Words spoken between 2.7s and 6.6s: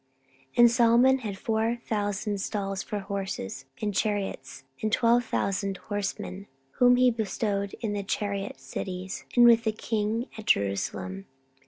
for horses and chariots, and twelve thousand horsemen;